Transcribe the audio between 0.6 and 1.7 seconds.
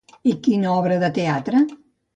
obra de teatre?